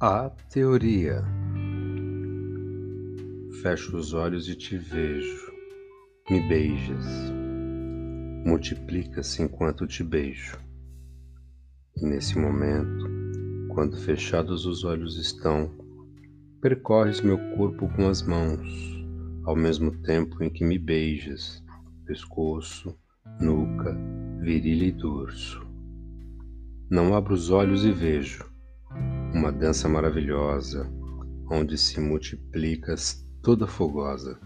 [0.00, 1.24] A teoria.
[3.60, 5.52] Fecho os olhos e te vejo.
[6.30, 7.04] Me beijas.
[8.46, 10.56] Multiplica-se enquanto te beijo.
[11.96, 13.08] E nesse momento,
[13.74, 15.68] quando fechados os olhos estão,
[16.62, 19.04] percorres meu corpo com as mãos,
[19.46, 21.60] ao mesmo tempo em que me beijas,
[22.06, 22.96] pescoço,
[23.40, 23.98] nuca,
[24.42, 25.66] virilha e dorso.
[26.88, 28.46] Não abro os olhos e vejo
[29.32, 30.90] uma dança maravilhosa,
[31.50, 34.38] onde se multiplicas toda fogosa.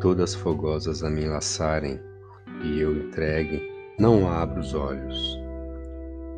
[0.00, 2.00] Todas fogosas a me enlaçarem,
[2.64, 3.62] e eu entregue,
[3.98, 5.38] não abro os olhos.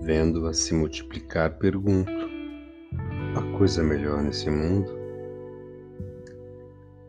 [0.03, 2.13] Vendo-a se multiplicar, pergunto:
[3.37, 4.91] a coisa melhor nesse mundo?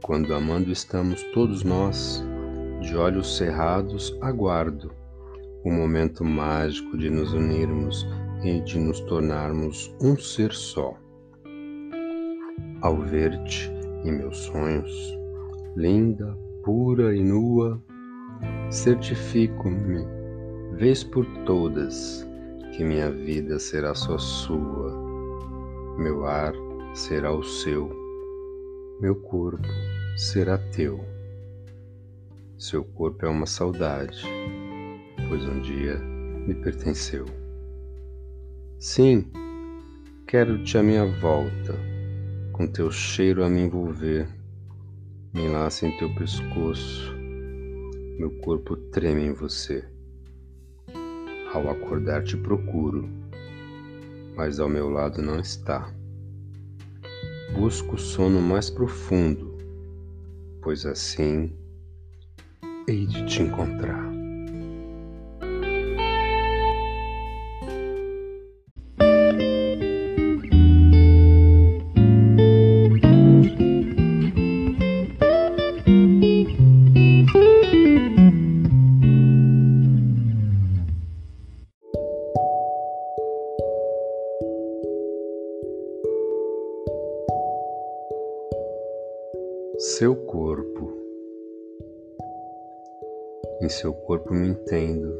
[0.01, 2.23] Quando amando estamos todos nós,
[2.81, 4.93] de olhos cerrados, aguardo
[5.63, 8.05] o momento mágico de nos unirmos
[8.46, 10.96] e de nos tornarmos um ser só.
[12.82, 13.71] Ao ver-te
[14.04, 15.18] em meus sonhos,
[15.76, 17.82] linda, pura e nua,
[18.70, 20.05] certifico-me,
[20.77, 22.26] vez por todas,
[22.71, 24.93] que minha vida será só sua,
[25.98, 26.54] meu ar
[26.93, 27.90] será o seu,
[29.02, 29.68] meu corpo
[30.15, 31.04] será teu.
[32.59, 34.24] Seu corpo é uma saudade,
[35.27, 37.45] pois um dia me pertenceu.
[38.87, 39.25] Sim,
[40.27, 41.73] quero-te à minha volta,
[42.53, 44.27] com teu cheiro a me envolver.
[45.33, 47.11] Me enlaça em teu pescoço,
[48.19, 49.83] meu corpo treme em você.
[51.51, 53.09] Ao acordar te procuro,
[54.35, 55.91] mas ao meu lado não está.
[57.55, 59.57] Busco o sono mais profundo,
[60.61, 61.51] pois assim
[62.87, 64.15] hei de te encontrar.
[89.88, 90.91] Seu corpo.
[93.62, 95.16] Em seu corpo me entendo,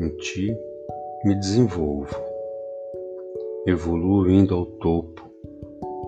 [0.00, 0.56] em ti
[1.26, 2.16] me desenvolvo,
[3.66, 5.22] evoluo indo ao topo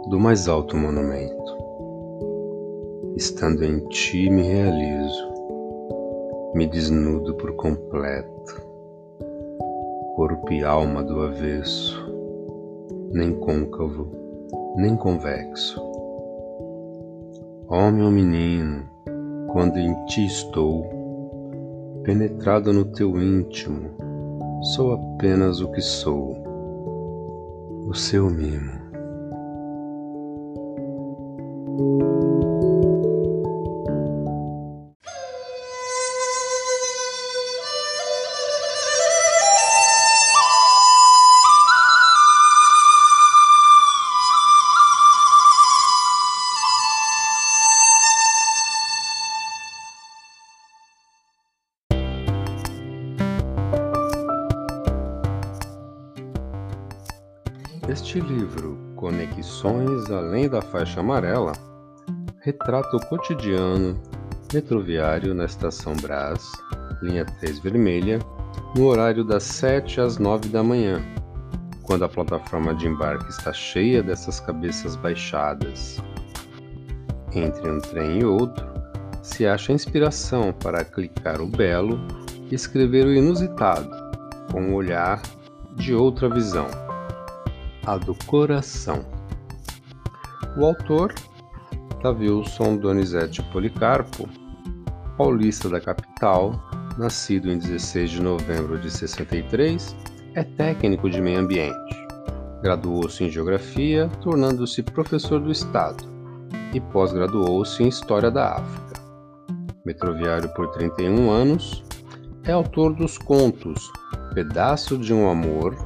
[0.08, 1.52] do mais alto monumento.
[3.16, 5.32] Estando em ti me realizo,
[6.54, 8.62] me desnudo por completo,
[10.16, 12.02] corpo e alma do avesso,
[13.12, 14.08] nem côncavo,
[14.74, 15.91] nem convexo
[17.74, 18.82] Homem ou menino,
[19.50, 20.84] quando em ti estou,
[22.02, 23.88] penetrado no teu íntimo,
[24.74, 26.36] sou apenas o que sou,
[27.88, 28.82] o seu mimo.
[57.92, 61.52] Este livro, Conexões Além da Faixa Amarela,
[62.40, 64.00] retrata o cotidiano
[64.50, 66.50] metroviário na Estação Brás,
[67.02, 68.18] linha 3 vermelha,
[68.74, 71.04] no horário das 7 às 9 da manhã,
[71.82, 75.98] quando a plataforma de embarque está cheia dessas cabeças baixadas.
[77.34, 78.66] Entre um trem e outro,
[79.22, 82.00] se acha inspiração para clicar o belo
[82.50, 83.90] e escrever o inusitado,
[84.50, 85.20] com um olhar
[85.76, 86.66] de outra visão
[87.86, 89.04] a do coração.
[90.56, 91.12] O autor,
[92.02, 94.28] Tavilson Donizete Policarpo,
[95.16, 96.52] paulista da capital,
[96.98, 99.96] nascido em 16 de novembro de 63,
[100.34, 102.06] é técnico de meio ambiente.
[102.62, 106.04] Graduou-se em Geografia, tornando-se professor do Estado,
[106.72, 109.02] e pós-graduou-se em História da África.
[109.84, 111.82] Metroviário por 31 anos,
[112.44, 113.90] é autor dos contos
[114.34, 115.76] Pedaço de um Amor,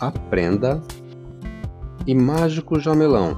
[0.00, 0.80] Aprenda
[2.06, 3.36] e Mágico Jamelão.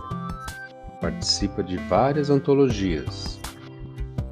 [1.00, 3.40] Participa de várias antologias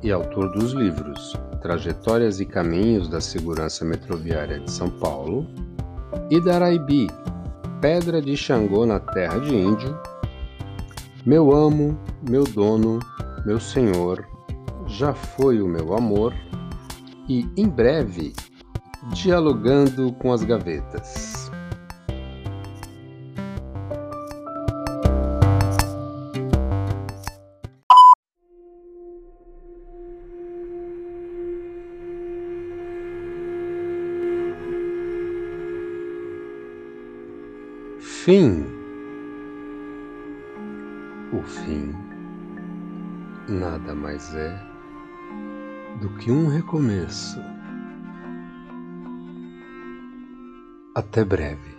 [0.02, 5.46] e autor dos livros Trajetórias e Caminhos da Segurança Metroviária de São Paulo
[6.30, 7.06] e Daraibi,
[7.80, 9.98] Pedra de Xangô na Terra de Índio,
[11.24, 11.98] Meu Amo,
[12.28, 12.98] Meu Dono,
[13.46, 14.22] Meu Senhor,
[14.86, 16.34] Já Foi o Meu Amor
[17.26, 18.34] e, em breve,
[19.14, 21.37] Dialogando com as Gavetas.
[38.28, 38.62] Fim.
[41.32, 41.94] O fim
[43.48, 44.62] nada mais é
[45.98, 47.40] do que um recomeço.
[50.94, 51.77] Até breve.